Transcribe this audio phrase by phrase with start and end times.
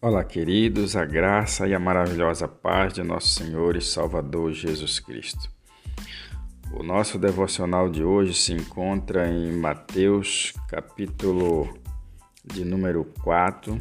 [0.00, 5.50] Olá, queridos, a graça e a maravilhosa paz de nosso Senhor e Salvador Jesus Cristo.
[6.72, 11.76] O nosso devocional de hoje se encontra em Mateus, capítulo
[12.44, 13.76] de número 4,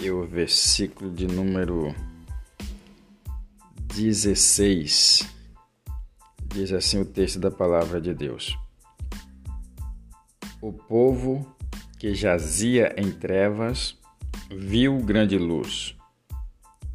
[0.00, 1.92] e o versículo de número
[3.92, 5.28] 16.
[6.44, 8.56] Diz assim o texto da palavra de Deus:
[10.60, 11.44] O povo
[11.98, 13.98] que jazia em trevas
[14.50, 15.96] viu grande luz,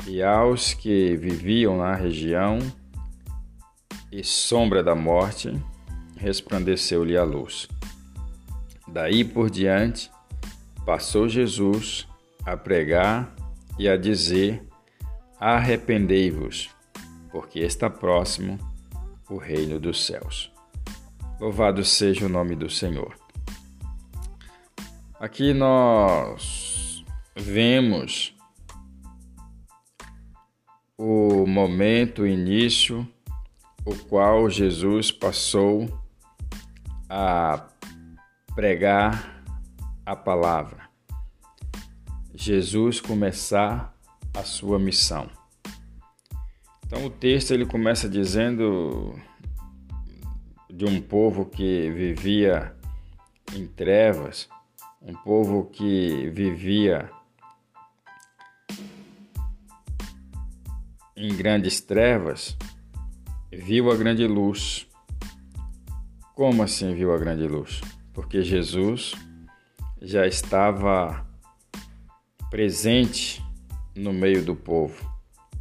[0.07, 2.59] e aos que viviam na região
[4.11, 5.53] e sombra da morte,
[6.17, 7.67] resplandeceu-lhe a luz.
[8.87, 10.11] Daí por diante,
[10.85, 12.07] passou Jesus
[12.45, 13.33] a pregar
[13.77, 14.63] e a dizer:
[15.39, 16.69] Arrependei-vos,
[17.31, 18.57] porque está próximo
[19.29, 20.51] o reino dos céus.
[21.39, 23.15] Louvado seja o nome do Senhor.
[25.19, 26.70] Aqui nós
[27.35, 28.35] vemos
[30.97, 33.07] o momento, o início,
[33.85, 35.87] o qual Jesus passou
[37.09, 37.67] a
[38.53, 39.43] pregar
[40.05, 40.89] a palavra.
[42.33, 43.95] Jesus começar
[44.33, 45.29] a sua missão.
[46.85, 49.15] Então o texto ele começa dizendo
[50.69, 52.75] de um povo que vivia
[53.55, 54.49] em trevas,
[55.01, 57.09] um povo que vivia
[61.21, 62.57] em grandes trevas,
[63.51, 64.87] viu a grande luz.
[66.33, 67.79] Como assim viu a grande luz?
[68.11, 69.13] Porque Jesus
[70.01, 71.23] já estava
[72.49, 73.39] presente
[73.95, 74.95] no meio do povo.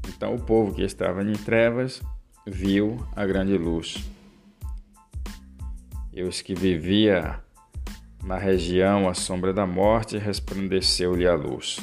[0.08, 2.00] Então, o povo que estava em trevas
[2.46, 4.02] viu a grande luz.
[6.10, 7.38] E os que vivia
[8.24, 11.78] na região à sombra da morte resplandeceu-lhe a luz.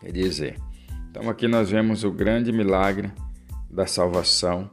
[0.00, 0.58] Quer dizer,
[1.14, 3.08] então aqui nós vemos o grande milagre
[3.70, 4.68] da salvação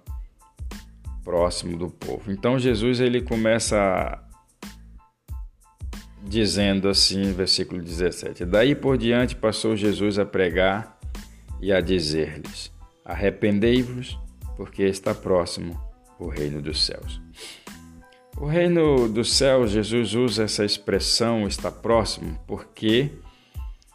[1.24, 2.31] próximo do povo.
[2.31, 4.19] Então Jesus ele começa
[6.24, 10.97] dizendo assim, versículo 17: Daí por diante passou Jesus a pregar
[11.62, 12.74] e a dizer-lhes:
[13.06, 14.18] Arrependei-vos,
[14.57, 15.80] porque está próximo
[16.18, 17.22] o reino dos céus.
[18.35, 23.12] O reino dos céus, Jesus usa essa expressão está próximo porque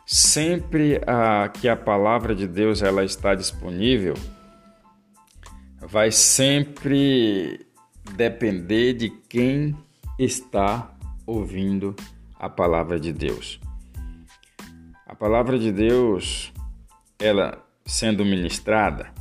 [0.06, 4.15] sempre a, que a palavra de Deus ela está disponível,
[5.81, 7.67] vai sempre
[8.15, 9.77] depender de quem
[10.17, 10.94] está
[11.27, 11.97] ouvindo
[12.39, 13.61] a palavra de Deus.
[15.05, 16.53] A palavra de Deus,
[17.19, 19.12] ela sendo ministrada,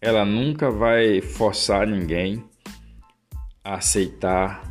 [0.00, 2.44] ela nunca vai forçar ninguém
[3.64, 4.62] a aceitar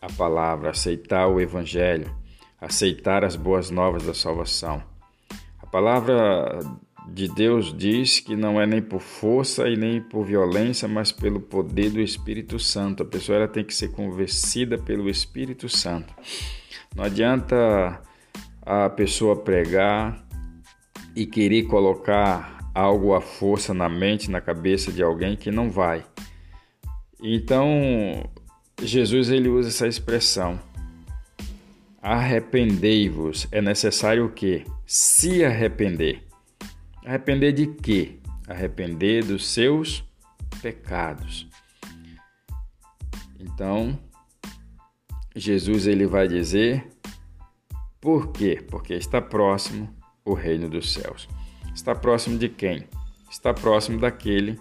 [0.00, 2.14] a palavra, aceitar o evangelho,
[2.60, 4.91] aceitar as boas novas da salvação
[5.72, 6.60] palavra
[7.08, 11.40] de Deus diz que não é nem por força e nem por violência, mas pelo
[11.40, 13.02] poder do Espírito Santo.
[13.02, 16.14] A pessoa ela tem que ser convencida pelo Espírito Santo.
[16.94, 18.02] Não adianta
[18.60, 20.22] a pessoa pregar
[21.16, 26.04] e querer colocar algo à força na mente, na cabeça de alguém que não vai.
[27.22, 28.30] Então,
[28.82, 30.60] Jesus ele usa essa expressão
[32.02, 33.46] Arrependei-vos.
[33.52, 34.64] É necessário o quê?
[34.84, 36.26] Se arrepender.
[37.04, 38.18] Arrepender de quê?
[38.48, 40.04] Arrepender dos seus
[40.60, 41.48] pecados.
[43.38, 43.96] Então,
[45.34, 46.86] Jesus ele vai dizer
[48.00, 48.60] por quê?
[48.68, 49.88] Porque está próximo
[50.24, 51.28] o reino dos céus.
[51.72, 52.88] Está próximo de quem?
[53.30, 54.58] Está próximo daquele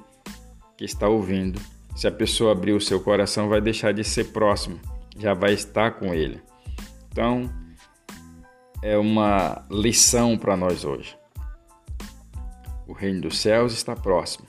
[0.77, 1.59] que está ouvindo.
[1.95, 4.79] Se a pessoa abrir o seu coração, vai deixar de ser próximo,
[5.17, 6.39] já vai estar com ele.
[7.11, 7.51] Então,
[8.81, 11.17] é uma lição para nós hoje.
[12.87, 14.47] O reino dos céus está próximo.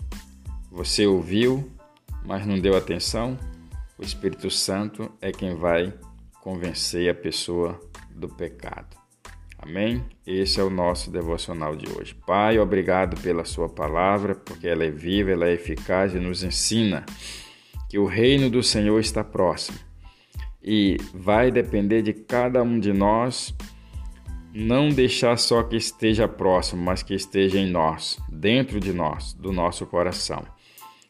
[0.70, 1.70] Você ouviu,
[2.24, 3.36] mas não deu atenção?
[3.98, 5.92] O Espírito Santo é quem vai
[6.40, 7.80] convencer a pessoa
[8.14, 8.96] do pecado.
[9.58, 10.04] Amém?
[10.24, 12.14] Esse é o nosso devocional de hoje.
[12.26, 17.04] Pai, obrigado pela Sua palavra, porque ela é viva, ela é eficaz e nos ensina
[17.88, 19.78] que o reino do Senhor está próximo
[20.64, 23.54] e vai depender de cada um de nós
[24.54, 29.50] não deixar só que esteja próximo, mas que esteja em nós, dentro de nós, do
[29.50, 30.44] nosso coração.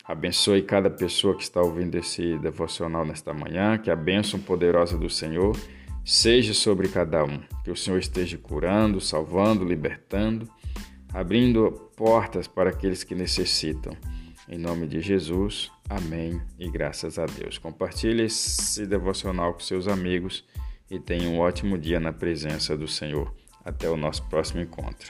[0.04, 5.10] Abençoe cada pessoa que está ouvindo esse devocional nesta manhã, que a bênção poderosa do
[5.10, 5.56] Senhor
[6.04, 10.48] seja sobre cada um, que o Senhor esteja curando, salvando, libertando,
[11.12, 13.96] abrindo portas para aqueles que necessitam.
[14.48, 17.58] Em nome de Jesus, amém e graças a Deus.
[17.58, 20.44] Compartilhe esse devocional com seus amigos
[20.90, 23.32] e tenha um ótimo dia na presença do Senhor.
[23.64, 25.08] Até o nosso próximo encontro.